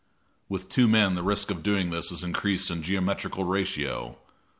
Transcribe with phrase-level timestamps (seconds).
[0.49, 4.17] With two men the risk of doing this is increased in geometrical ratio.